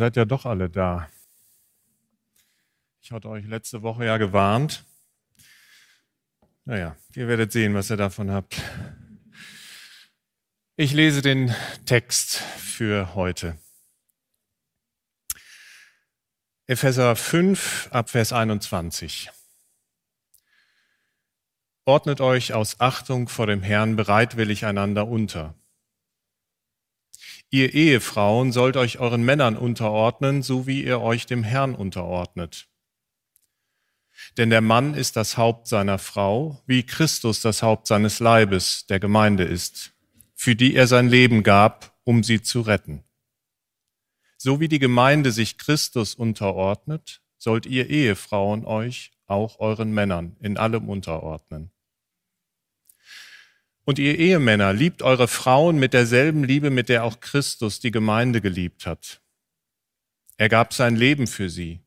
[0.00, 1.10] Seid ja doch alle da.
[3.02, 4.86] Ich hatte euch letzte Woche ja gewarnt.
[6.64, 8.62] Naja, ihr werdet sehen, was ihr davon habt.
[10.76, 13.58] Ich lese den Text für heute.
[16.66, 19.28] Epheser 5 Abvers 21.
[21.84, 25.59] Ordnet euch aus Achtung vor dem Herrn bereitwillig einander unter.
[27.50, 32.68] Ihr Ehefrauen sollt euch euren Männern unterordnen, so wie ihr euch dem Herrn unterordnet.
[34.36, 39.00] Denn der Mann ist das Haupt seiner Frau, wie Christus das Haupt seines Leibes, der
[39.00, 39.92] Gemeinde ist,
[40.34, 43.02] für die er sein Leben gab, um sie zu retten.
[44.36, 50.56] So wie die Gemeinde sich Christus unterordnet, sollt ihr Ehefrauen euch auch euren Männern in
[50.56, 51.72] allem unterordnen.
[53.90, 58.40] Und ihr Ehemänner, liebt eure Frauen mit derselben Liebe, mit der auch Christus die Gemeinde
[58.40, 59.20] geliebt hat.
[60.36, 61.80] Er gab sein Leben für sie,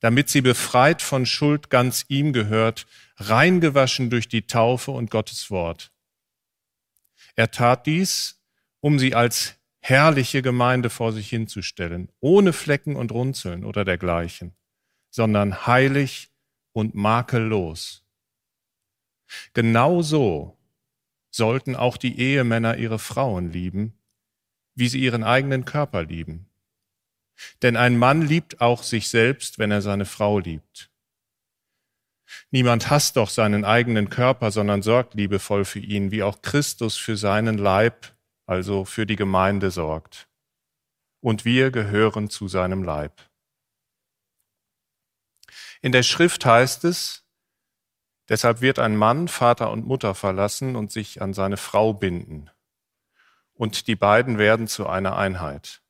[0.00, 2.88] damit sie befreit von Schuld ganz ihm gehört,
[3.18, 5.92] reingewaschen durch die Taufe und Gottes Wort.
[7.36, 8.42] Er tat dies,
[8.80, 14.56] um sie als herrliche Gemeinde vor sich hinzustellen, ohne Flecken und Runzeln oder dergleichen,
[15.10, 16.28] sondern heilig
[16.72, 18.02] und makellos.
[19.54, 20.55] Genauso
[21.36, 23.98] sollten auch die Ehemänner ihre Frauen lieben,
[24.74, 26.48] wie sie ihren eigenen Körper lieben.
[27.62, 30.90] Denn ein Mann liebt auch sich selbst, wenn er seine Frau liebt.
[32.50, 37.16] Niemand hasst doch seinen eigenen Körper, sondern sorgt liebevoll für ihn, wie auch Christus für
[37.16, 38.16] seinen Leib,
[38.46, 40.28] also für die Gemeinde sorgt.
[41.20, 43.20] Und wir gehören zu seinem Leib.
[45.82, 47.25] In der Schrift heißt es,
[48.28, 52.50] Deshalb wird ein Mann Vater und Mutter verlassen und sich an seine Frau binden.
[53.54, 55.80] Und die beiden werden zu einer Einheit.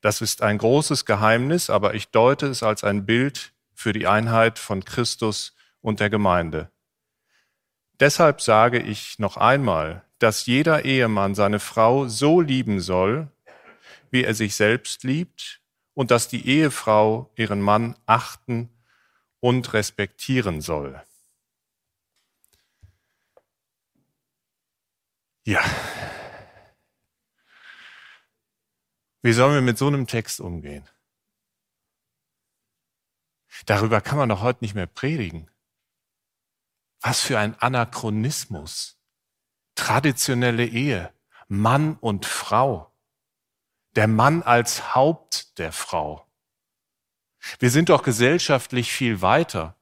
[0.00, 4.58] Das ist ein großes Geheimnis, aber ich deute es als ein Bild für die Einheit
[4.58, 6.70] von Christus und der Gemeinde.
[7.98, 13.28] Deshalb sage ich noch einmal, dass jeder Ehemann seine Frau so lieben soll,
[14.10, 15.60] wie er sich selbst liebt,
[15.94, 18.68] und dass die Ehefrau ihren Mann achten
[19.40, 21.02] und respektieren soll.
[25.46, 25.62] Ja.
[29.22, 30.88] Wie sollen wir mit so einem Text umgehen?
[33.64, 35.48] Darüber kann man doch heute nicht mehr predigen.
[37.00, 38.98] Was für ein Anachronismus.
[39.76, 41.12] Traditionelle Ehe.
[41.46, 42.92] Mann und Frau.
[43.94, 46.26] Der Mann als Haupt der Frau.
[47.60, 49.75] Wir sind doch gesellschaftlich viel weiter.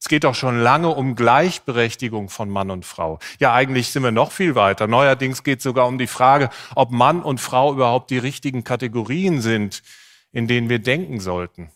[0.00, 3.18] Es geht doch schon lange um Gleichberechtigung von Mann und Frau.
[3.38, 4.86] Ja, eigentlich sind wir noch viel weiter.
[4.86, 9.42] Neuerdings geht es sogar um die Frage, ob Mann und Frau überhaupt die richtigen Kategorien
[9.42, 9.82] sind,
[10.32, 11.70] in denen wir denken sollten.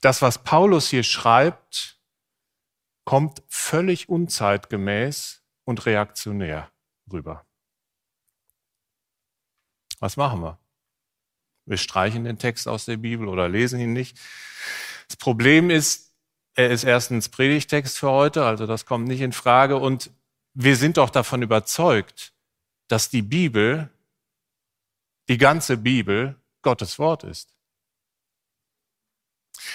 [0.00, 1.98] Das, was Paulus hier schreibt,
[3.04, 6.70] kommt völlig unzeitgemäß und reaktionär
[7.10, 7.44] rüber.
[9.98, 10.58] Was machen wir?
[11.66, 14.18] Wir streichen den Text aus der Bibel oder lesen ihn nicht.
[15.08, 16.14] Das Problem ist,
[16.54, 19.76] er ist erstens Predigtext für heute, also das kommt nicht in Frage.
[19.76, 20.10] Und
[20.54, 22.32] wir sind doch davon überzeugt,
[22.88, 23.90] dass die Bibel,
[25.28, 27.56] die ganze Bibel, Gottes Wort ist.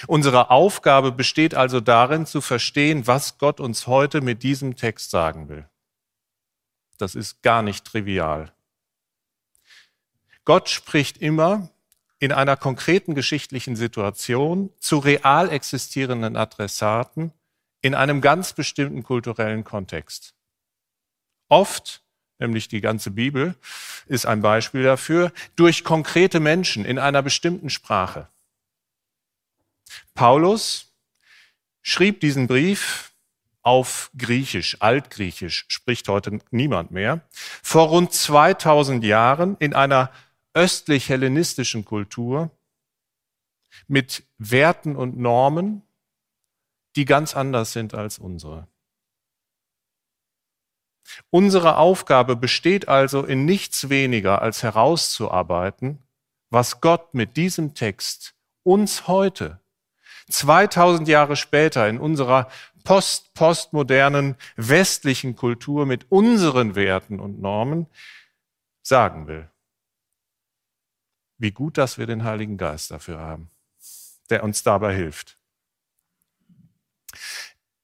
[0.06, 5.48] Unsere Aufgabe besteht also darin, zu verstehen, was Gott uns heute mit diesem Text sagen
[5.48, 5.68] will.
[6.98, 8.52] Das ist gar nicht trivial.
[10.44, 11.71] Gott spricht immer
[12.22, 17.32] in einer konkreten geschichtlichen Situation zu real existierenden Adressaten
[17.80, 20.32] in einem ganz bestimmten kulturellen Kontext.
[21.48, 22.04] Oft,
[22.38, 23.56] nämlich die ganze Bibel
[24.06, 28.28] ist ein Beispiel dafür, durch konkrete Menschen in einer bestimmten Sprache.
[30.14, 30.92] Paulus
[31.82, 33.10] schrieb diesen Brief
[33.62, 40.12] auf Griechisch, Altgriechisch, spricht heute niemand mehr, vor rund 2000 Jahren in einer
[40.54, 42.50] östlich-hellenistischen Kultur
[43.86, 45.82] mit Werten und Normen,
[46.96, 48.68] die ganz anders sind als unsere.
[51.30, 55.98] Unsere Aufgabe besteht also in nichts weniger als herauszuarbeiten,
[56.50, 59.60] was Gott mit diesem Text uns heute,
[60.28, 62.48] 2000 Jahre später in unserer
[62.84, 67.86] post-postmodernen westlichen Kultur mit unseren Werten und Normen
[68.82, 69.51] sagen will.
[71.42, 73.50] Wie gut, dass wir den Heiligen Geist dafür haben,
[74.30, 75.38] der uns dabei hilft.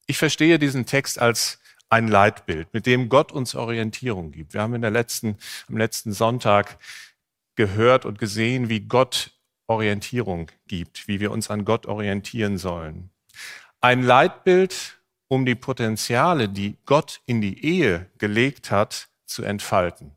[0.07, 1.59] Ich verstehe diesen Text als
[1.89, 4.55] ein Leitbild, mit dem Gott uns Orientierung gibt.
[4.55, 6.79] Wir haben in der letzten, am letzten Sonntag
[7.57, 9.33] gehört und gesehen, wie Gott
[9.67, 13.11] Orientierung gibt, wie wir uns an Gott orientieren sollen.
[13.81, 20.17] Ein Leitbild, um die Potenziale, die Gott in die Ehe gelegt hat, zu entfalten.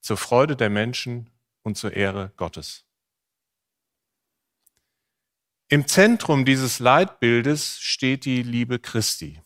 [0.00, 1.28] Zur Freude der Menschen
[1.62, 2.84] und zur Ehre Gottes.
[5.68, 9.40] Im Zentrum dieses Leitbildes steht die Liebe Christi.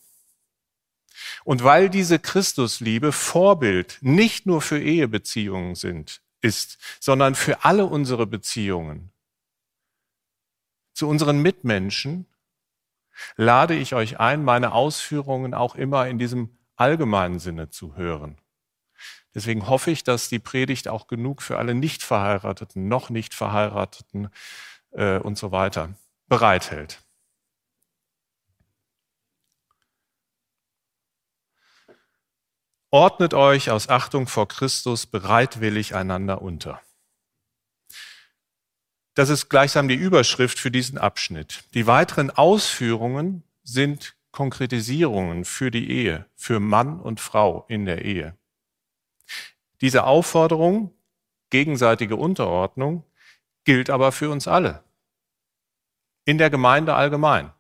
[1.45, 8.27] Und weil diese Christusliebe Vorbild nicht nur für Ehebeziehungen sind, ist, sondern für alle unsere
[8.27, 9.13] Beziehungen
[10.93, 12.27] zu unseren Mitmenschen,
[13.37, 18.39] lade ich euch ein, meine Ausführungen auch immer in diesem allgemeinen Sinne zu hören.
[19.37, 24.31] Deswegen hoffe ich, dass die Predigt auch genug für alle nicht verheirateten, noch nicht verheirateten
[24.93, 25.95] äh, und so weiter
[26.27, 27.03] bereithält.
[32.91, 36.81] Ordnet euch aus Achtung vor Christus bereitwillig einander unter.
[39.13, 41.65] Das ist gleichsam die Überschrift für diesen Abschnitt.
[41.75, 48.35] Die weiteren Ausführungen sind Konkretisierungen für die Ehe, für Mann und Frau in der Ehe.
[49.81, 50.95] Diese Aufforderung,
[51.51, 53.05] gegenseitige Unterordnung,
[53.65, 54.83] gilt aber für uns alle.
[56.25, 57.53] In der Gemeinde allgemein.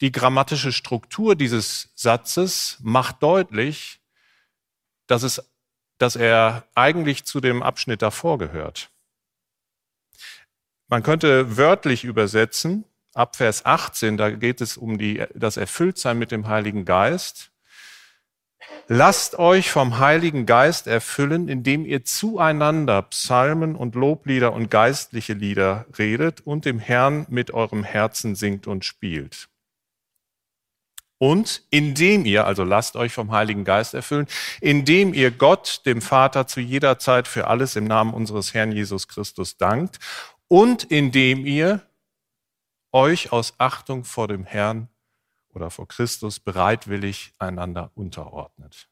[0.00, 4.00] Die grammatische Struktur dieses Satzes macht deutlich,
[5.06, 5.50] dass, es,
[5.98, 8.90] dass er eigentlich zu dem Abschnitt davor gehört.
[10.86, 16.30] Man könnte wörtlich übersetzen, ab Vers 18, da geht es um die, das Erfülltsein mit
[16.30, 17.50] dem Heiligen Geist.
[18.88, 25.84] Lasst euch vom Heiligen Geist erfüllen, indem ihr zueinander Psalmen und Loblieder und geistliche Lieder
[25.98, 29.48] redet und dem Herrn mit eurem Herzen singt und spielt.
[31.18, 34.26] Und indem ihr, also lasst euch vom Heiligen Geist erfüllen,
[34.60, 39.08] indem ihr Gott, dem Vater, zu jeder Zeit für alles im Namen unseres Herrn Jesus
[39.08, 39.98] Christus dankt
[40.46, 41.82] und indem ihr
[42.92, 44.88] euch aus Achtung vor dem Herrn
[45.58, 48.88] oder vor Christus bereitwillig einander unterordnet.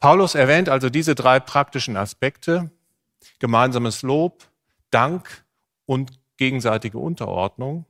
[0.00, 2.70] Paulus erwähnt also diese drei praktischen Aspekte,
[3.38, 4.46] gemeinsames Lob,
[4.90, 5.46] Dank
[5.86, 7.86] und gegenseitige Unterordnung,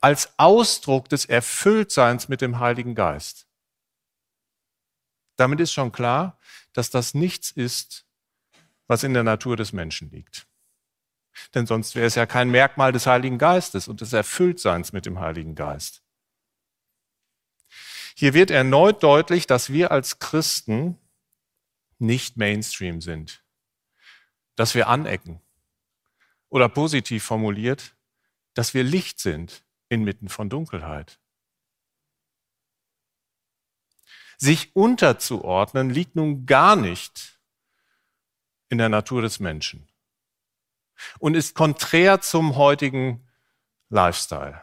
[0.00, 3.46] als Ausdruck des Erfülltseins mit dem Heiligen Geist.
[5.36, 6.38] Damit ist schon klar,
[6.74, 8.04] dass das nichts ist,
[8.88, 10.46] was in der Natur des Menschen liegt.
[11.54, 15.20] Denn sonst wäre es ja kein Merkmal des Heiligen Geistes und des Erfülltseins mit dem
[15.20, 16.02] Heiligen Geist.
[18.14, 20.98] Hier wird erneut deutlich, dass wir als Christen
[21.98, 23.42] nicht Mainstream sind,
[24.56, 25.40] dass wir anecken
[26.48, 27.96] oder positiv formuliert,
[28.54, 31.18] dass wir Licht sind inmitten von Dunkelheit.
[34.36, 37.40] Sich unterzuordnen liegt nun gar nicht
[38.68, 39.88] in der Natur des Menschen
[41.18, 43.26] und ist konträr zum heutigen
[43.88, 44.62] Lifestyle.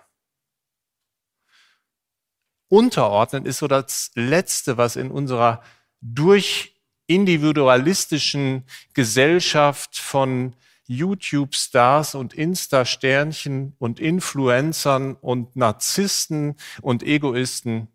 [2.68, 5.64] Unterordnen ist so das Letzte, was in unserer
[6.02, 6.76] durch
[7.08, 10.56] individualistischen Gesellschaft von
[10.86, 17.88] YouTube-Stars und Insta-Sternchen und Influencern und Narzissten und Egoisten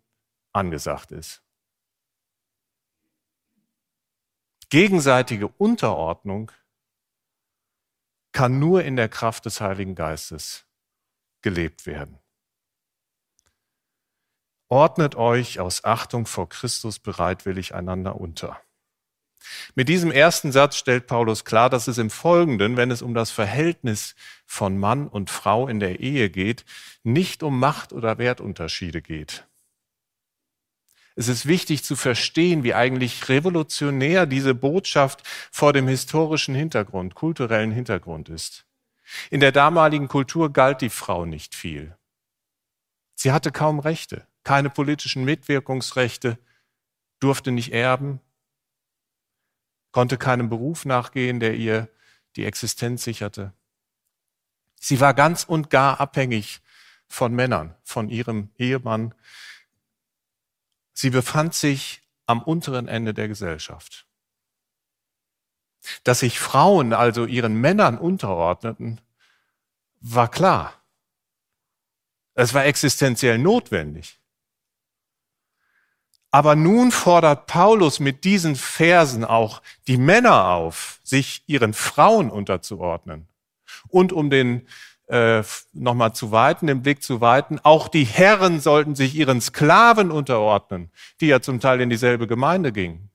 [0.53, 1.41] angesagt ist.
[4.69, 6.51] Gegenseitige Unterordnung
[8.35, 10.65] kann nur in der Kraft des Heiligen Geistes
[11.41, 12.19] gelebt werden.
[14.67, 18.59] Ordnet euch aus Achtung vor Christus bereitwillig einander unter.
[19.73, 23.31] Mit diesem ersten Satz stellt Paulus klar, dass es im Folgenden, wenn es um das
[23.31, 24.15] Verhältnis
[24.45, 26.65] von Mann und Frau in der Ehe geht,
[27.03, 29.47] nicht um Macht- oder Wertunterschiede geht.
[31.15, 37.71] Es ist wichtig zu verstehen, wie eigentlich revolutionär diese Botschaft vor dem historischen Hintergrund, kulturellen
[37.71, 38.65] Hintergrund ist.
[39.29, 41.95] In der damaligen Kultur galt die Frau nicht viel.
[43.15, 46.37] Sie hatte kaum Rechte, keine politischen Mitwirkungsrechte,
[47.19, 48.19] durfte nicht erben,
[49.91, 51.87] konnte keinem Beruf nachgehen, der ihr
[52.35, 53.53] die Existenz sicherte.
[54.75, 56.61] Sie war ganz und gar abhängig
[57.07, 59.13] von Männern, von ihrem Ehemann,
[60.95, 64.07] Sie befand sich am unteren Ende der Gesellschaft.
[66.03, 68.99] Dass sich Frauen also ihren Männern unterordneten,
[69.99, 70.73] war klar.
[72.33, 74.19] Es war existenziell notwendig.
[76.31, 83.27] Aber nun fordert Paulus mit diesen Versen auch die Männer auf, sich ihren Frauen unterzuordnen.
[83.89, 84.67] Und um den
[85.07, 85.43] äh,
[85.73, 90.91] nochmal zu weiten, den Blick zu weiten, auch die Herren sollten sich ihren Sklaven unterordnen,
[91.21, 93.11] die ja zum Teil in dieselbe Gemeinde gingen.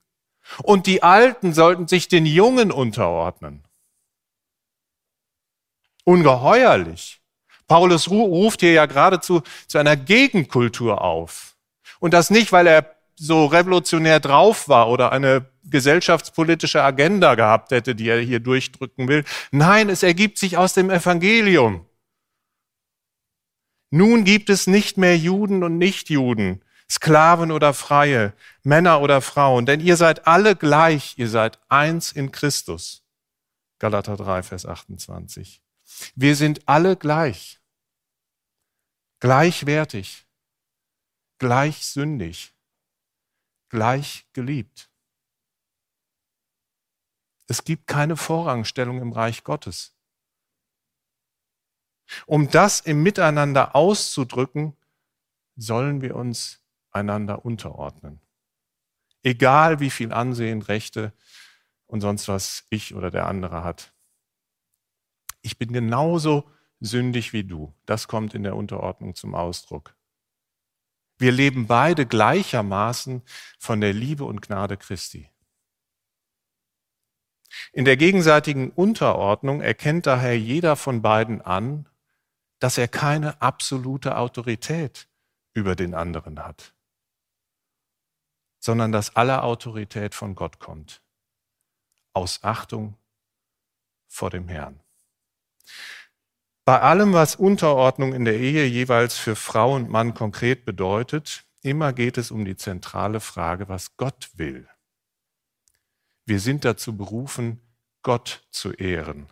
[0.63, 3.63] Und die Alten sollten sich den Jungen unterordnen.
[6.03, 7.21] Ungeheuerlich.
[7.67, 11.55] Paulus ruft hier ja geradezu zu einer Gegenkultur auf.
[11.99, 17.93] Und das nicht, weil er so revolutionär drauf war oder eine gesellschaftspolitische Agenda gehabt hätte,
[17.93, 19.23] die er hier durchdrücken will.
[19.51, 21.85] Nein, es ergibt sich aus dem Evangelium.
[23.91, 29.81] Nun gibt es nicht mehr Juden und Nichtjuden, Sklaven oder Freie, Männer oder Frauen, denn
[29.81, 33.03] ihr seid alle gleich, ihr seid eins in Christus.
[33.77, 35.61] Galater 3, Vers 28.
[36.15, 37.59] Wir sind alle gleich,
[39.19, 40.25] gleichwertig,
[41.37, 42.55] gleich sündig
[43.71, 44.91] gleich geliebt.
[47.47, 49.95] Es gibt keine Vorrangstellung im Reich Gottes.
[52.25, 54.75] Um das im Miteinander auszudrücken,
[55.55, 56.61] sollen wir uns
[56.91, 58.19] einander unterordnen.
[59.23, 61.13] Egal wie viel Ansehen, Rechte
[61.87, 63.93] und sonst was ich oder der andere hat.
[65.41, 66.49] Ich bin genauso
[66.81, 67.73] sündig wie du.
[67.85, 69.95] Das kommt in der Unterordnung zum Ausdruck.
[71.21, 73.21] Wir leben beide gleichermaßen
[73.59, 75.29] von der Liebe und Gnade Christi.
[77.73, 81.87] In der gegenseitigen Unterordnung erkennt daher jeder von beiden an,
[82.57, 85.09] dass er keine absolute Autorität
[85.53, 86.73] über den anderen hat,
[88.57, 91.03] sondern dass alle Autorität von Gott kommt,
[92.13, 92.97] aus Achtung
[94.07, 94.79] vor dem Herrn.
[96.63, 101.91] Bei allem, was Unterordnung in der Ehe jeweils für Frau und Mann konkret bedeutet, immer
[101.91, 104.67] geht es um die zentrale Frage, was Gott will.
[106.25, 107.59] Wir sind dazu berufen,
[108.03, 109.27] Gott zu ehren.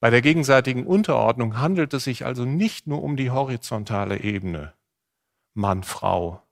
[0.00, 4.74] Bei der gegenseitigen Unterordnung handelt es sich also nicht nur um die horizontale Ebene,
[5.54, 6.42] Mann, Frau,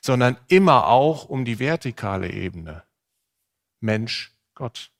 [0.00, 2.84] sondern immer auch um die vertikale Ebene,
[3.80, 4.93] Mensch, Gott.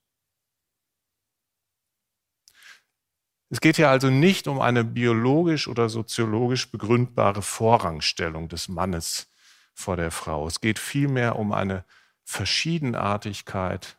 [3.55, 9.31] Es geht hier also nicht um eine biologisch oder soziologisch begründbare Vorrangstellung des Mannes
[9.75, 10.49] vor der Frau.
[10.49, 11.85] Es geht vielmehr um eine
[12.25, 13.97] Verschiedenartigkeit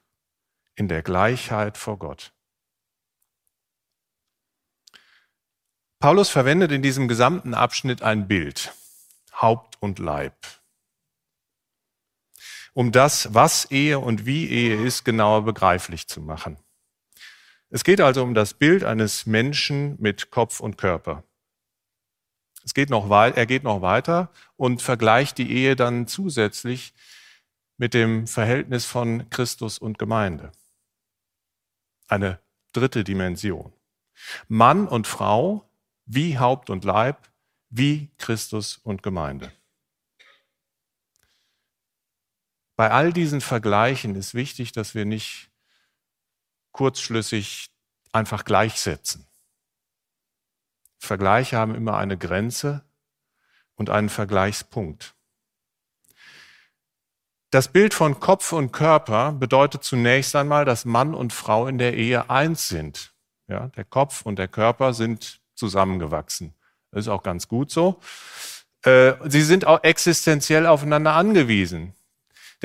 [0.76, 2.34] in der Gleichheit vor Gott.
[6.00, 8.74] Paulus verwendet in diesem gesamten Abschnitt ein Bild,
[9.42, 10.36] Haupt und Leib,
[12.74, 16.58] um das, was Ehe und wie Ehe ist, genauer begreiflich zu machen.
[17.76, 21.26] Es geht also um das Bild eines Menschen mit Kopf und Körper.
[22.64, 26.94] Es geht noch er geht noch weiter und vergleicht die Ehe dann zusätzlich
[27.76, 30.54] mit dem Verhältnis von Christus und Gemeinde.
[32.08, 32.40] Eine
[32.72, 33.74] dritte Dimension.
[34.48, 35.70] Mann und Frau
[36.06, 37.28] wie Haupt und Leib,
[37.70, 39.52] wie Christus und Gemeinde.
[42.78, 45.50] Bei all diesen Vergleichen ist wichtig, dass wir nicht
[46.76, 47.70] kurzschlüssig
[48.12, 49.26] einfach gleichsetzen.
[50.98, 52.84] Vergleiche haben immer eine Grenze
[53.76, 55.16] und einen Vergleichspunkt.
[57.50, 61.94] Das Bild von Kopf und Körper bedeutet zunächst einmal, dass Mann und Frau in der
[61.94, 63.14] Ehe eins sind.
[63.48, 66.56] Ja, der Kopf und der Körper sind zusammengewachsen.
[66.92, 68.02] Das ist auch ganz gut so.
[68.82, 71.95] Äh, sie sind auch existenziell aufeinander angewiesen.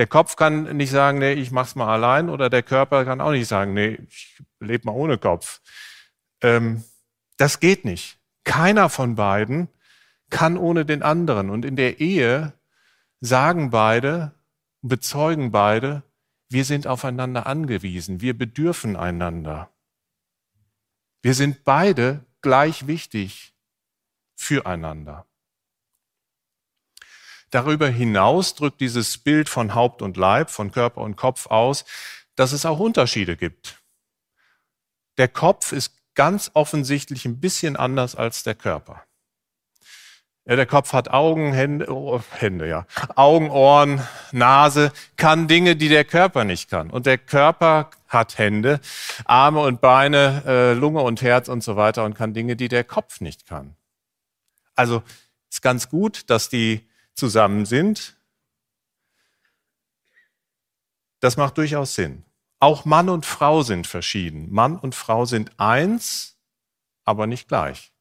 [0.00, 3.32] Der Kopf kann nicht sagen, nee, ich mach's mal allein, oder der Körper kann auch
[3.32, 5.60] nicht sagen, nee, ich lebe mal ohne Kopf.
[6.40, 6.82] Ähm,
[7.36, 8.18] das geht nicht.
[8.44, 9.68] Keiner von beiden
[10.30, 11.50] kann ohne den anderen.
[11.50, 12.54] Und in der Ehe
[13.20, 14.32] sagen beide,
[14.80, 16.02] bezeugen beide,
[16.48, 19.68] wir sind aufeinander angewiesen, wir bedürfen einander.
[21.20, 23.52] Wir sind beide gleich wichtig
[24.34, 25.26] füreinander.
[27.50, 31.84] Darüber hinaus drückt dieses Bild von Haupt und Leib, von Körper und Kopf aus,
[32.36, 33.82] dass es auch Unterschiede gibt.
[35.18, 39.02] Der Kopf ist ganz offensichtlich ein bisschen anders als der Körper.
[40.46, 44.02] Ja, der Kopf hat Augen, Hände, oh, Hände, ja, Augen, Ohren,
[44.32, 46.90] Nase, kann Dinge, die der Körper nicht kann.
[46.90, 48.80] Und der Körper hat Hände,
[49.26, 52.84] Arme und Beine, äh, Lunge und Herz und so weiter und kann Dinge, die der
[52.84, 53.76] Kopf nicht kann.
[54.74, 55.02] Also
[55.50, 58.16] ist ganz gut, dass die zusammen sind,
[61.20, 62.24] das macht durchaus Sinn.
[62.58, 64.50] Auch Mann und Frau sind verschieden.
[64.50, 66.38] Mann und Frau sind eins,
[67.04, 67.92] aber nicht gleich.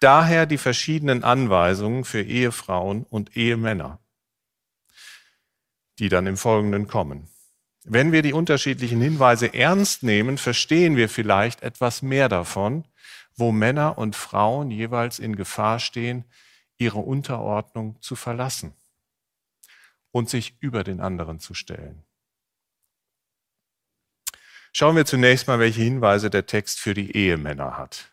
[0.00, 4.00] Daher die verschiedenen Anweisungen für Ehefrauen und Ehemänner,
[6.00, 7.28] die dann im Folgenden kommen.
[7.84, 12.84] Wenn wir die unterschiedlichen Hinweise ernst nehmen, verstehen wir vielleicht etwas mehr davon,
[13.36, 16.24] wo Männer und Frauen jeweils in Gefahr stehen,
[16.82, 18.74] ihre Unterordnung zu verlassen
[20.10, 22.04] und sich über den anderen zu stellen.
[24.72, 28.10] Schauen wir zunächst mal, welche Hinweise der Text für die Ehemänner hat.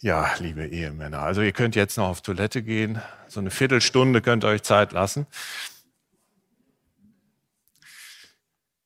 [0.00, 3.02] Ja, liebe Ehemänner, also ihr könnt jetzt noch auf Toilette gehen.
[3.26, 5.26] So eine Viertelstunde könnt ihr euch Zeit lassen.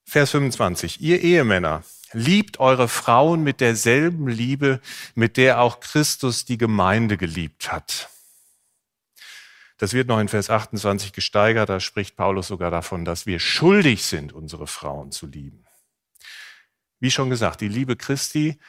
[0.04, 1.00] Vers 25.
[1.00, 1.84] Ihr Ehemänner,
[2.14, 4.80] liebt eure Frauen mit derselben Liebe,
[5.14, 8.08] mit der auch Christus die Gemeinde geliebt hat.
[9.82, 11.68] Das wird noch in Vers 28 gesteigert.
[11.68, 15.64] Da spricht Paulus sogar davon, dass wir schuldig sind, unsere Frauen zu lieben.
[17.00, 18.60] Wie schon gesagt, die Liebe Christi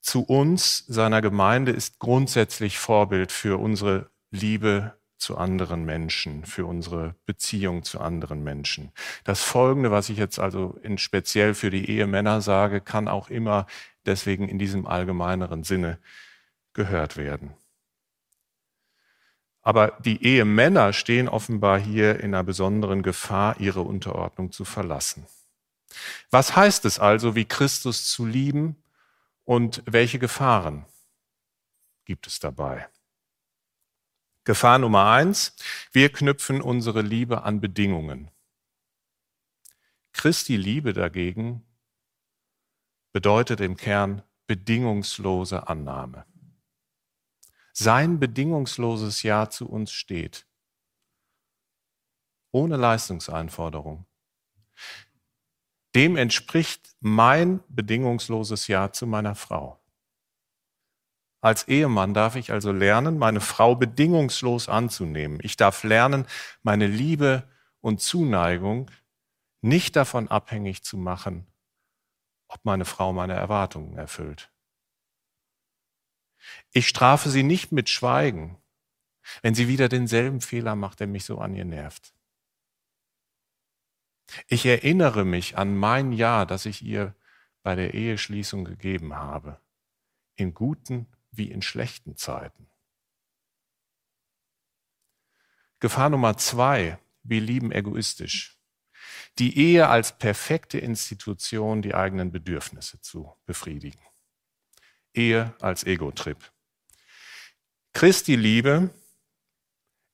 [0.00, 7.14] zu uns, seiner Gemeinde, ist grundsätzlich Vorbild für unsere Liebe zu anderen Menschen, für unsere
[7.26, 8.90] Beziehung zu anderen Menschen.
[9.22, 13.66] Das Folgende, was ich jetzt also in speziell für die Ehemänner sage, kann auch immer
[14.04, 16.00] deswegen in diesem allgemeineren Sinne
[16.72, 17.54] gehört werden.
[19.62, 25.26] Aber die Ehemänner stehen offenbar hier in einer besonderen Gefahr, ihre Unterordnung zu verlassen.
[26.30, 28.76] Was heißt es also, wie Christus zu lieben
[29.44, 30.86] und welche Gefahren
[32.04, 32.88] gibt es dabei?
[34.44, 35.54] Gefahr Nummer eins,
[35.92, 38.30] wir knüpfen unsere Liebe an Bedingungen.
[40.12, 41.62] Christi Liebe dagegen
[43.12, 46.24] bedeutet im Kern bedingungslose Annahme.
[47.72, 50.46] Sein bedingungsloses Ja zu uns steht,
[52.52, 54.06] ohne Leistungseinforderung.
[55.94, 59.80] Dem entspricht mein bedingungsloses Ja zu meiner Frau.
[61.42, 65.38] Als Ehemann darf ich also lernen, meine Frau bedingungslos anzunehmen.
[65.42, 66.26] Ich darf lernen,
[66.62, 67.48] meine Liebe
[67.80, 68.90] und Zuneigung
[69.62, 71.46] nicht davon abhängig zu machen,
[72.48, 74.52] ob meine Frau meine Erwartungen erfüllt.
[76.72, 78.56] Ich strafe sie nicht mit Schweigen,
[79.42, 82.14] wenn sie wieder denselben Fehler macht, der mich so an ihr nervt.
[84.46, 87.14] Ich erinnere mich an mein Ja, das ich ihr
[87.62, 89.60] bei der Eheschließung gegeben habe,
[90.36, 92.68] in guten wie in schlechten Zeiten.
[95.80, 98.58] Gefahr Nummer zwei, wir lieben egoistisch.
[99.38, 104.02] Die Ehe als perfekte Institution, die eigenen Bedürfnisse zu befriedigen.
[105.14, 106.38] Ehe als Ego-Trip.
[107.92, 108.90] Christi Liebe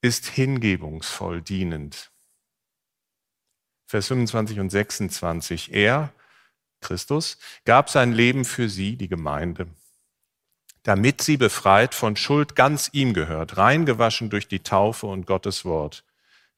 [0.00, 2.10] ist hingebungsvoll dienend.
[3.86, 5.72] Vers 25 und 26.
[5.72, 6.12] Er,
[6.80, 9.68] Christus, gab sein Leben für sie, die Gemeinde,
[10.82, 16.04] damit sie befreit von Schuld ganz ihm gehört, reingewaschen durch die Taufe und Gottes Wort.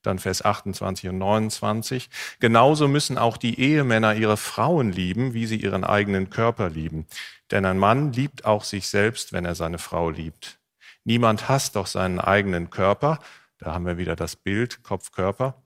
[0.09, 2.09] Dann Vers 28 und 29.
[2.41, 7.07] Genauso müssen auch die Ehemänner ihre Frauen lieben, wie sie ihren eigenen Körper lieben.
[7.51, 10.59] Denn ein Mann liebt auch sich selbst, wenn er seine Frau liebt.
[11.05, 13.19] Niemand hasst doch seinen eigenen Körper.
[13.59, 15.63] Da haben wir wieder das Bild Kopf-Körper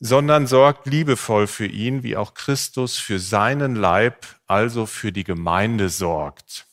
[0.00, 5.88] sondern sorgt liebevoll für ihn, wie auch Christus für seinen Leib, also für die Gemeinde
[5.88, 6.66] sorgt.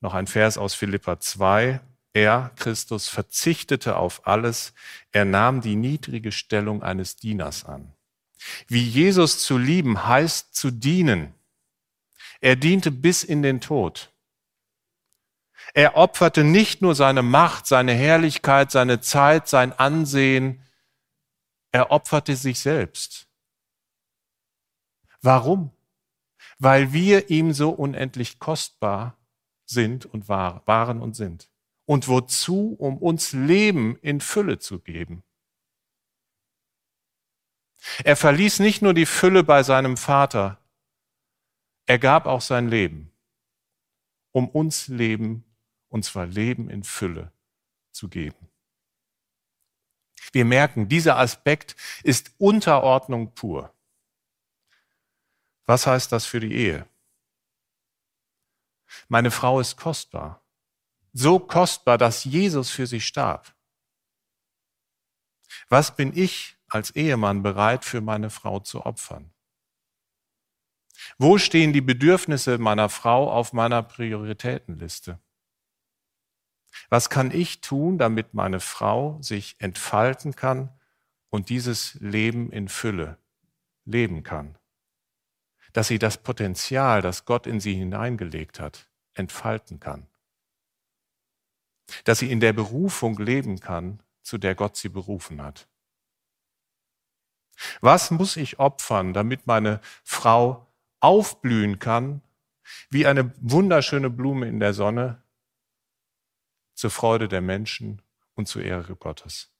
[0.00, 1.80] Noch ein Vers aus Philippa 2.
[2.18, 4.74] Er, Christus, verzichtete auf alles.
[5.12, 7.94] Er nahm die niedrige Stellung eines Dieners an.
[8.66, 11.32] Wie Jesus zu lieben heißt zu dienen.
[12.40, 14.12] Er diente bis in den Tod.
[15.74, 20.64] Er opferte nicht nur seine Macht, seine Herrlichkeit, seine Zeit, sein Ansehen,
[21.70, 23.28] er opferte sich selbst.
[25.22, 25.70] Warum?
[26.58, 29.16] Weil wir ihm so unendlich kostbar
[29.66, 31.48] sind und waren und sind.
[31.88, 32.76] Und wozu?
[32.78, 35.24] Um uns Leben in Fülle zu geben.
[38.04, 40.60] Er verließ nicht nur die Fülle bei seinem Vater,
[41.86, 43.10] er gab auch sein Leben,
[44.32, 45.46] um uns Leben,
[45.88, 47.32] und zwar Leben in Fülle
[47.90, 48.50] zu geben.
[50.32, 53.72] Wir merken, dieser Aspekt ist Unterordnung pur.
[55.64, 56.86] Was heißt das für die Ehe?
[59.08, 60.42] Meine Frau ist kostbar.
[61.20, 63.52] So kostbar, dass Jesus für sie starb.
[65.68, 69.32] Was bin ich als Ehemann bereit für meine Frau zu opfern?
[71.18, 75.18] Wo stehen die Bedürfnisse meiner Frau auf meiner Prioritätenliste?
[76.88, 80.72] Was kann ich tun, damit meine Frau sich entfalten kann
[81.30, 83.18] und dieses Leben in Fülle
[83.84, 84.56] leben kann?
[85.72, 90.06] Dass sie das Potenzial, das Gott in sie hineingelegt hat, entfalten kann.
[92.04, 95.68] Dass sie in der Berufung leben kann, zu der Gott sie berufen hat.
[97.80, 100.66] Was muss ich opfern, damit meine Frau
[101.00, 102.22] aufblühen kann,
[102.90, 105.22] wie eine wunderschöne Blume in der Sonne,
[106.74, 108.02] zur Freude der Menschen
[108.34, 109.52] und zur Ehre Gottes?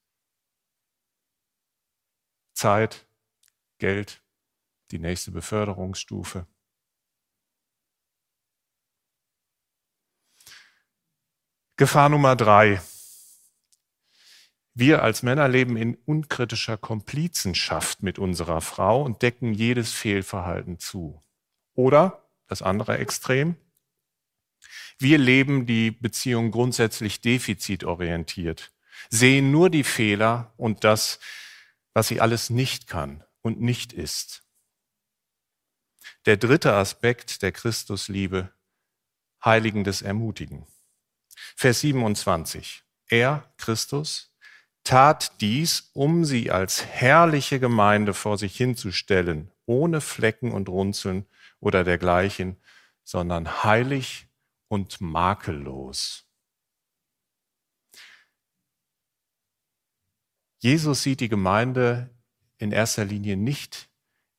[2.55, 3.07] Zeit,
[3.79, 4.23] Geld,
[4.91, 6.47] die nächste Beförderungsstufe.
[11.79, 12.83] Gefahr Nummer drei.
[14.75, 21.23] Wir als Männer leben in unkritischer Komplizenschaft mit unserer Frau und decken jedes Fehlverhalten zu.
[21.75, 23.55] Oder das andere Extrem.
[24.99, 28.73] Wir leben die Beziehung grundsätzlich defizitorientiert,
[29.09, 31.21] sehen nur die Fehler und das,
[31.95, 34.43] was sie alles nicht kann und nicht ist.
[36.27, 38.53] Der dritte Aspekt der Christusliebe,
[39.45, 40.67] heiligendes Ermutigen.
[41.57, 42.85] Vers 27.
[43.09, 44.35] Er, Christus,
[44.85, 51.27] tat dies, um sie als herrliche Gemeinde vor sich hinzustellen, ohne Flecken und Runzeln
[51.61, 52.57] oder dergleichen,
[53.05, 54.29] sondern heilig
[54.68, 56.24] und makellos.
[60.61, 62.11] Jesus sieht die Gemeinde
[62.59, 63.88] in erster Linie nicht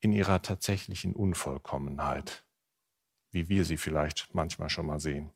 [0.00, 2.44] in ihrer tatsächlichen Unvollkommenheit,
[3.30, 5.32] wie wir sie vielleicht manchmal schon mal sehen,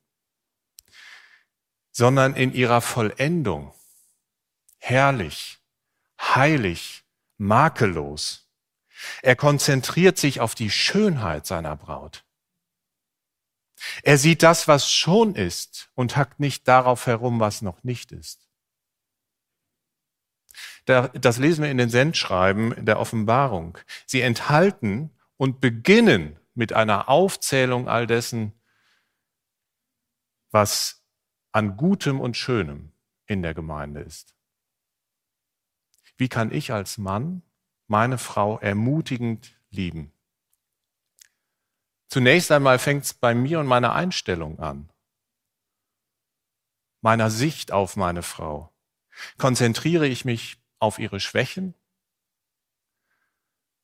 [1.94, 3.72] sondern in ihrer Vollendung
[4.78, 5.60] herrlich,
[6.20, 7.04] heilig,
[7.38, 8.50] makellos.
[9.22, 12.24] Er konzentriert sich auf die Schönheit seiner Braut.
[14.02, 18.48] Er sieht das, was schon ist und hackt nicht darauf herum, was noch nicht ist.
[20.86, 23.78] Das lesen wir in den Sendschreiben der Offenbarung.
[24.04, 28.52] Sie enthalten und beginnen mit einer Aufzählung all dessen,
[30.50, 31.03] was
[31.54, 32.92] an Gutem und Schönem
[33.26, 34.34] in der Gemeinde ist.
[36.16, 37.42] Wie kann ich als Mann
[37.86, 40.12] meine Frau ermutigend lieben?
[42.08, 44.92] Zunächst einmal fängt es bei mir und meiner Einstellung an,
[47.00, 48.74] meiner Sicht auf meine Frau.
[49.38, 51.74] Konzentriere ich mich auf ihre Schwächen,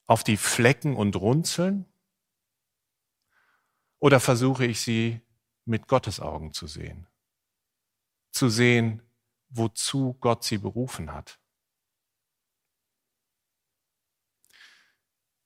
[0.06, 1.86] auf die Flecken und Runzeln?
[4.00, 5.20] Oder versuche ich sie
[5.64, 7.06] mit Gottes Augen zu sehen?
[8.30, 9.02] Zu sehen,
[9.48, 11.38] wozu Gott sie berufen hat?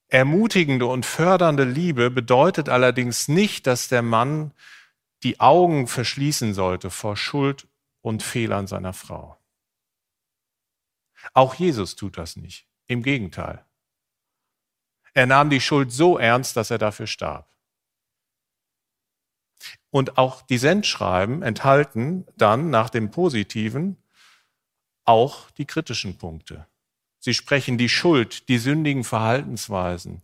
[0.08, 4.52] Ermutigende und fördernde Liebe bedeutet allerdings nicht, dass der Mann
[5.22, 7.66] die Augen verschließen sollte vor Schuld
[8.00, 9.38] und Fehlern seiner Frau.
[11.32, 12.68] Auch Jesus tut das nicht.
[12.86, 13.64] Im Gegenteil.
[15.14, 17.53] Er nahm die Schuld so ernst, dass er dafür starb.
[19.94, 23.96] Und auch die Sendschreiben enthalten dann nach dem Positiven
[25.04, 26.66] auch die kritischen Punkte.
[27.20, 30.22] Sie sprechen die Schuld, die sündigen Verhaltensweisen,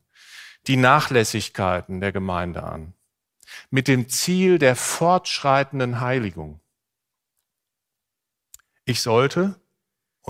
[0.66, 2.94] die Nachlässigkeiten der Gemeinde an,
[3.70, 6.58] mit dem Ziel der fortschreitenden Heiligung.
[8.86, 9.54] Ich sollte,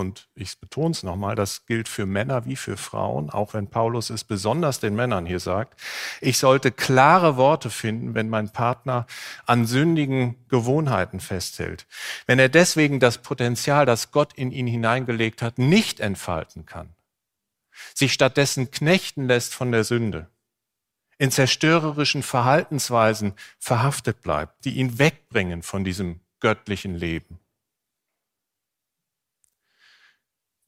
[0.00, 4.10] und ich betone es nochmal, das gilt für Männer wie für Frauen, auch wenn Paulus
[4.10, 5.78] es besonders den Männern hier sagt.
[6.20, 9.06] Ich sollte klare Worte finden, wenn mein Partner
[9.46, 11.86] an sündigen Gewohnheiten festhält.
[12.26, 16.94] Wenn er deswegen das Potenzial, das Gott in ihn hineingelegt hat, nicht entfalten kann.
[17.94, 20.28] Sich stattdessen knechten lässt von der Sünde.
[21.18, 27.39] In zerstörerischen Verhaltensweisen verhaftet bleibt, die ihn wegbringen von diesem göttlichen Leben.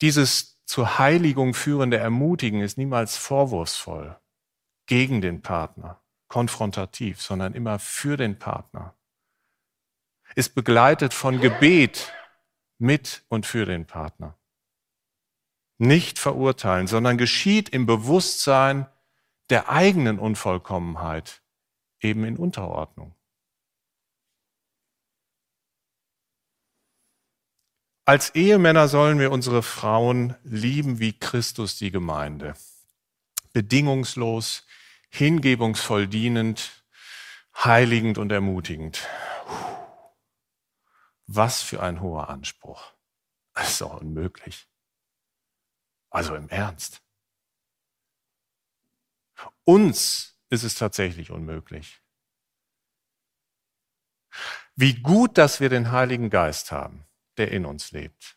[0.03, 4.19] Dieses zur Heiligung führende Ermutigen ist niemals vorwurfsvoll
[4.87, 8.97] gegen den Partner, konfrontativ, sondern immer für den Partner.
[10.35, 12.13] Ist begleitet von Gebet
[12.79, 14.37] mit und für den Partner.
[15.79, 18.89] Nicht verurteilen, sondern geschieht im Bewusstsein
[19.51, 21.43] der eigenen Unvollkommenheit,
[22.01, 23.15] eben in Unterordnung.
[28.05, 32.55] Als Ehemänner sollen wir unsere Frauen lieben wie Christus die Gemeinde.
[33.53, 34.67] Bedingungslos,
[35.09, 36.85] hingebungsvoll dienend,
[37.55, 39.07] heiligend und ermutigend.
[41.27, 42.93] Was für ein hoher Anspruch.
[43.55, 44.67] Das ist doch unmöglich.
[46.11, 47.03] Also im Ernst.
[49.65, 52.03] Uns ist es tatsächlich unmöglich.
[54.75, 57.07] Wie gut, dass wir den Heiligen Geist haben,
[57.39, 58.37] der in uns lebt.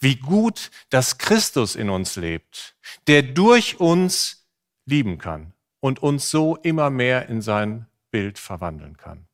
[0.00, 4.46] Wie gut, dass Christus in uns lebt, der durch uns
[4.84, 9.26] lieben kann und uns so immer mehr in sein Bild verwandeln kann.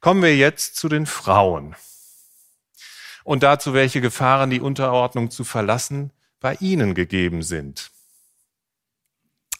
[0.00, 1.74] Kommen wir jetzt zu den Frauen
[3.24, 7.90] und dazu, welche Gefahren die Unterordnung zu verlassen bei ihnen gegeben sind.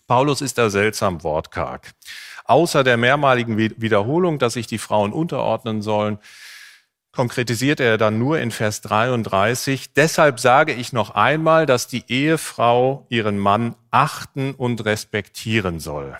[0.06, 1.92] Paulus ist da seltsam wortkarg.
[2.46, 6.18] Außer der mehrmaligen Wiederholung, dass sich die Frauen unterordnen sollen,
[7.12, 9.94] konkretisiert er dann nur in Vers 33.
[9.94, 16.18] Deshalb sage ich noch einmal, dass die Ehefrau ihren Mann achten und respektieren soll.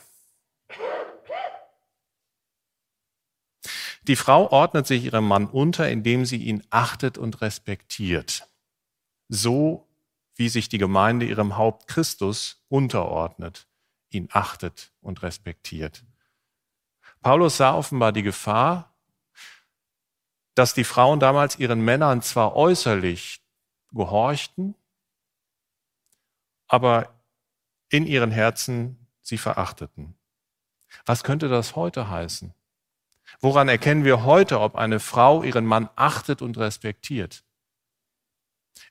[4.08, 8.48] Die Frau ordnet sich ihrem Mann unter, indem sie ihn achtet und respektiert.
[9.28, 9.86] So
[10.36, 13.66] wie sich die Gemeinde ihrem Haupt Christus unterordnet,
[14.10, 16.04] ihn achtet und respektiert.
[17.26, 18.94] Paulus sah offenbar die Gefahr,
[20.54, 23.42] dass die Frauen damals ihren Männern zwar äußerlich
[23.90, 24.76] gehorchten,
[26.68, 27.20] aber
[27.88, 30.14] in ihren Herzen sie verachteten.
[31.04, 32.54] Was könnte das heute heißen?
[33.40, 37.42] Woran erkennen wir heute, ob eine Frau ihren Mann achtet und respektiert?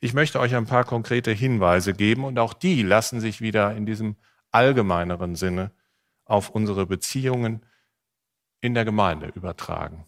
[0.01, 3.85] Ich möchte euch ein paar konkrete Hinweise geben und auch die lassen sich wieder in
[3.85, 4.17] diesem
[4.51, 5.71] allgemeineren Sinne
[6.25, 7.65] auf unsere Beziehungen
[8.65, 10.05] in der Gemeinde übertragen.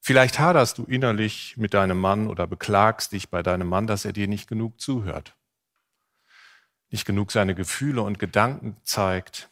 [0.00, 4.12] Vielleicht haderst du innerlich mit deinem Mann oder beklagst dich bei deinem Mann, dass er
[4.12, 5.36] dir nicht genug zuhört,
[6.90, 9.50] nicht genug seine Gefühle und Gedanken zeigt,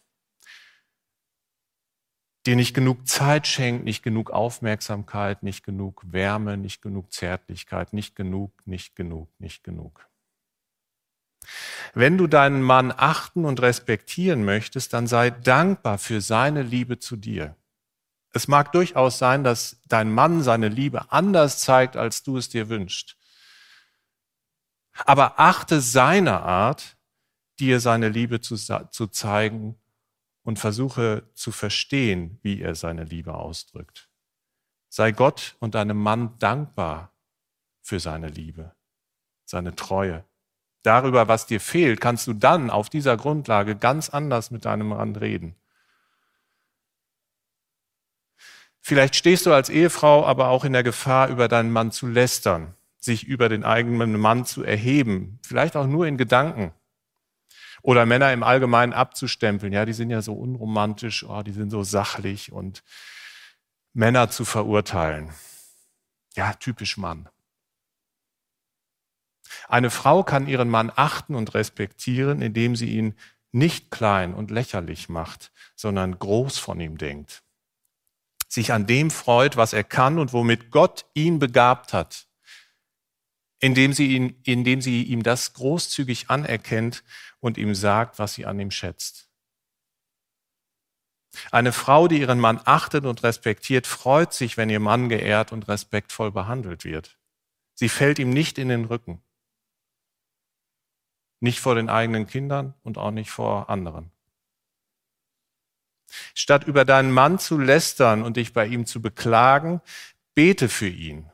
[2.46, 8.16] dir nicht genug Zeit schenkt, nicht genug Aufmerksamkeit, nicht genug Wärme, nicht genug Zärtlichkeit, nicht
[8.16, 10.08] genug, nicht genug, nicht genug.
[11.94, 17.16] Wenn du deinen Mann achten und respektieren möchtest, dann sei dankbar für seine Liebe zu
[17.16, 17.56] dir.
[18.32, 22.68] Es mag durchaus sein, dass dein Mann seine Liebe anders zeigt, als du es dir
[22.68, 23.16] wünschst.
[25.06, 26.96] Aber achte seine Art,
[27.58, 29.76] dir seine Liebe zu, zu zeigen
[30.42, 34.08] und versuche zu verstehen, wie er seine Liebe ausdrückt.
[34.88, 37.12] Sei Gott und deinem Mann dankbar
[37.82, 38.74] für seine Liebe,
[39.44, 40.24] seine Treue.
[40.82, 45.16] Darüber, was dir fehlt, kannst du dann auf dieser Grundlage ganz anders mit deinem Mann
[45.16, 45.56] reden.
[48.80, 52.74] Vielleicht stehst du als Ehefrau aber auch in der Gefahr, über deinen Mann zu lästern,
[52.98, 56.72] sich über den eigenen Mann zu erheben, vielleicht auch nur in Gedanken.
[57.82, 61.82] Oder Männer im Allgemeinen abzustempeln, ja, die sind ja so unromantisch, oh, die sind so
[61.82, 62.82] sachlich und
[63.92, 65.30] Männer zu verurteilen.
[66.34, 67.28] Ja, typisch Mann.
[69.68, 73.14] Eine Frau kann ihren Mann achten und respektieren, indem sie ihn
[73.52, 77.42] nicht klein und lächerlich macht, sondern groß von ihm denkt.
[78.48, 82.28] Sich an dem freut, was er kann und womit Gott ihn begabt hat
[83.60, 87.02] indem sie, ihn, indem sie ihm das großzügig anerkennt
[87.40, 89.28] und ihm sagt, was sie an ihm schätzt.
[91.50, 95.68] Eine Frau, die ihren Mann achtet und respektiert, freut sich, wenn ihr Mann geehrt und
[95.68, 97.18] respektvoll behandelt wird.
[97.74, 99.22] Sie fällt ihm nicht in den Rücken.
[101.40, 104.10] Nicht vor den eigenen Kindern und auch nicht vor anderen.
[106.34, 109.80] Statt über deinen Mann zu lästern und dich bei ihm zu beklagen,
[110.34, 111.30] bete für ihn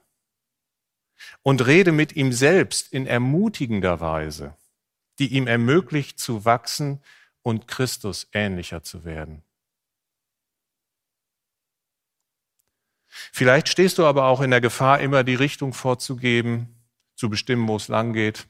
[1.43, 4.57] und rede mit ihm selbst in ermutigender Weise,
[5.19, 7.03] die ihm ermöglicht zu wachsen
[7.43, 9.43] und Christus ähnlicher zu werden.
[13.09, 16.75] Vielleicht stehst du aber auch in der Gefahr, immer die Richtung vorzugeben,
[17.15, 18.49] zu bestimmen, wo es lang geht,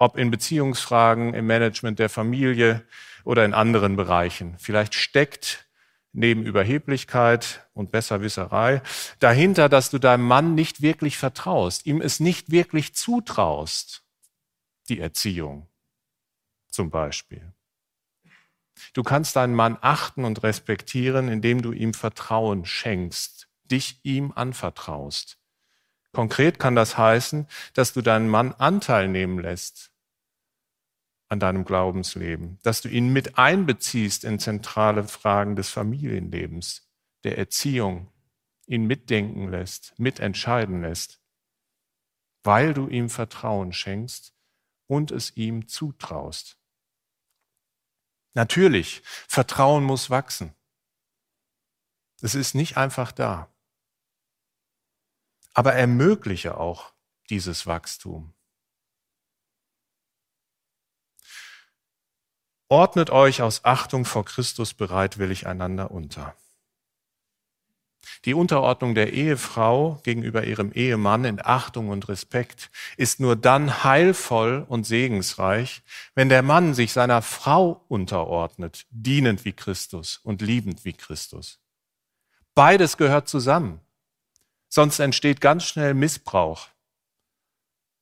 [0.00, 2.82] ob in Beziehungsfragen, im Management der Familie
[3.22, 4.56] oder in anderen Bereichen.
[4.58, 5.66] Vielleicht steckt
[6.12, 8.82] neben Überheblichkeit und Besserwisserei
[9.18, 14.02] dahinter, dass du deinem Mann nicht wirklich vertraust, ihm es nicht wirklich zutraust,
[14.88, 15.68] die Erziehung
[16.68, 17.52] zum Beispiel.
[18.94, 25.36] Du kannst deinen Mann achten und respektieren, indem du ihm Vertrauen schenkst, dich ihm anvertraust.
[26.12, 29.89] Konkret kann das heißen, dass du deinen Mann Anteil nehmen lässt
[31.30, 36.90] an deinem Glaubensleben, dass du ihn mit einbeziehst in zentrale Fragen des Familienlebens,
[37.22, 38.12] der Erziehung,
[38.66, 41.22] ihn mitdenken lässt, mitentscheiden lässt,
[42.42, 44.34] weil du ihm Vertrauen schenkst
[44.86, 46.58] und es ihm zutraust.
[48.34, 50.54] Natürlich, Vertrauen muss wachsen.
[52.22, 53.52] Es ist nicht einfach da.
[55.54, 56.92] Aber ermögliche auch
[57.28, 58.34] dieses Wachstum.
[62.72, 66.36] Ordnet euch aus Achtung vor Christus bereitwillig einander unter.
[68.24, 74.64] Die Unterordnung der Ehefrau gegenüber ihrem Ehemann in Achtung und Respekt ist nur dann heilvoll
[74.68, 75.82] und segensreich,
[76.14, 81.58] wenn der Mann sich seiner Frau unterordnet, dienend wie Christus und liebend wie Christus.
[82.54, 83.80] Beides gehört zusammen,
[84.68, 86.68] sonst entsteht ganz schnell Missbrauch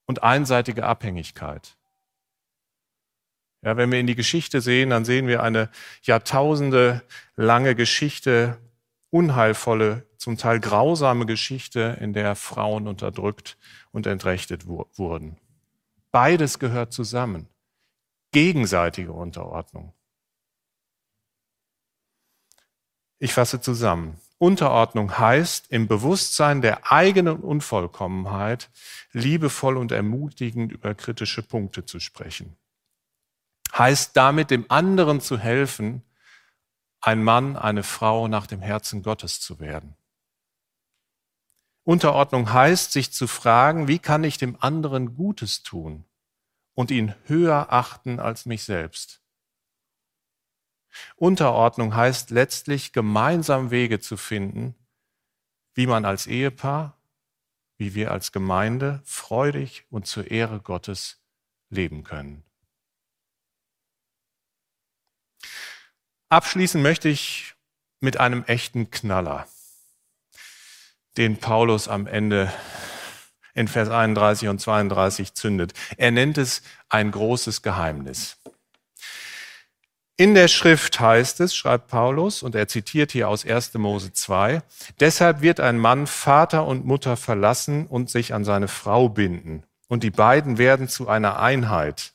[0.04, 1.77] und einseitige Abhängigkeit.
[3.62, 5.68] Ja, wenn wir in die Geschichte sehen, dann sehen wir eine
[6.02, 7.02] Jahrtausende
[7.34, 8.58] lange Geschichte,
[9.10, 13.56] unheilvolle, zum Teil grausame Geschichte, in der Frauen unterdrückt
[13.90, 15.38] und entrechtet wurden.
[16.12, 17.48] Beides gehört zusammen.
[18.30, 19.92] Gegenseitige Unterordnung.
[23.18, 24.20] Ich fasse zusammen.
[24.38, 28.70] Unterordnung heißt, im Bewusstsein der eigenen Unvollkommenheit
[29.12, 32.56] liebevoll und ermutigend über kritische Punkte zu sprechen
[33.78, 36.02] heißt damit dem anderen zu helfen,
[37.00, 39.96] ein Mann, eine Frau nach dem Herzen Gottes zu werden.
[41.84, 46.04] Unterordnung heißt, sich zu fragen, wie kann ich dem anderen Gutes tun
[46.74, 49.22] und ihn höher achten als mich selbst.
[51.16, 54.74] Unterordnung heißt letztlich gemeinsam Wege zu finden,
[55.74, 56.98] wie man als Ehepaar,
[57.76, 61.22] wie wir als Gemeinde freudig und zur Ehre Gottes
[61.70, 62.47] leben können.
[66.30, 67.54] Abschließen möchte ich
[68.00, 69.48] mit einem echten Knaller,
[71.16, 72.52] den Paulus am Ende
[73.54, 75.72] in Vers 31 und 32 zündet.
[75.96, 78.36] Er nennt es ein großes Geheimnis.
[80.18, 83.72] In der Schrift heißt es, schreibt Paulus, und er zitiert hier aus 1.
[83.74, 84.62] Mose 2,
[85.00, 90.02] deshalb wird ein Mann Vater und Mutter verlassen und sich an seine Frau binden, und
[90.02, 92.12] die beiden werden zu einer Einheit.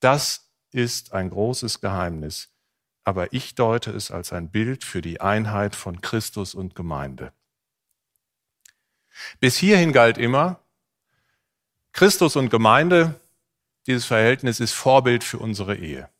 [0.00, 2.48] Das ist ein großes Geheimnis
[3.08, 7.32] aber ich deute es als ein Bild für die Einheit von Christus und Gemeinde.
[9.40, 10.60] Bis hierhin galt immer,
[11.94, 13.18] Christus und Gemeinde,
[13.86, 16.10] dieses Verhältnis ist Vorbild für unsere Ehe.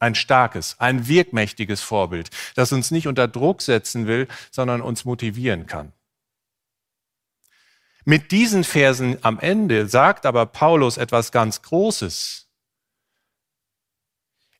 [0.00, 5.68] Ein starkes, ein wirkmächtiges Vorbild, das uns nicht unter Druck setzen will, sondern uns motivieren
[5.68, 5.92] kann.
[8.04, 12.48] Mit diesen Versen am Ende sagt aber Paulus etwas ganz Großes.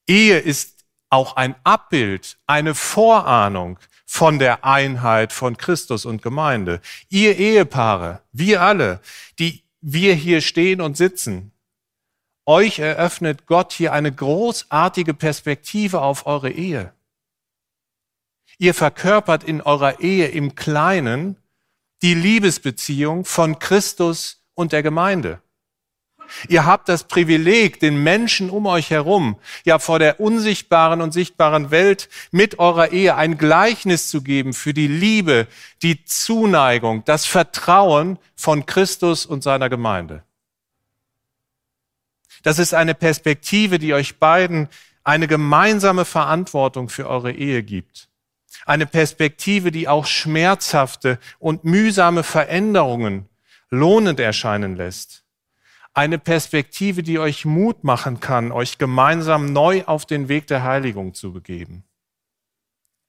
[0.07, 0.74] Ehe ist
[1.11, 6.81] auch ein Abbild, eine Vorahnung von der Einheit von Christus und Gemeinde.
[7.09, 9.01] Ihr Ehepaare, wir alle,
[9.39, 11.53] die wir hier stehen und sitzen,
[12.47, 16.93] euch eröffnet Gott hier eine großartige Perspektive auf eure Ehe.
[18.59, 21.37] Ihr verkörpert in eurer Ehe im Kleinen
[22.03, 25.41] die Liebesbeziehung von Christus und der Gemeinde.
[26.49, 31.71] Ihr habt das Privileg, den Menschen um euch herum, ja vor der unsichtbaren und sichtbaren
[31.71, 35.47] Welt mit eurer Ehe ein Gleichnis zu geben für die Liebe,
[35.83, 40.23] die Zuneigung, das Vertrauen von Christus und seiner Gemeinde.
[42.43, 44.69] Das ist eine Perspektive, die euch beiden
[45.03, 48.09] eine gemeinsame Verantwortung für eure Ehe gibt.
[48.67, 53.29] Eine Perspektive, die auch schmerzhafte und mühsame Veränderungen
[53.71, 55.24] lohnend erscheinen lässt
[55.95, 61.15] eine Perspektive, die euch Mut machen kann, euch gemeinsam neu auf den Weg der Heiligung
[61.15, 61.85] zu begeben.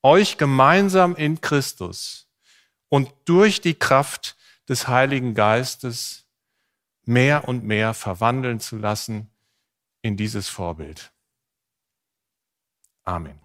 [0.03, 2.27] Euch gemeinsam in Christus
[2.89, 4.37] und durch die Kraft
[4.69, 6.27] des Heiligen Geistes
[7.03, 9.31] mehr und mehr verwandeln zu lassen
[10.01, 11.11] in dieses Vorbild.
[13.03, 13.44] Amen.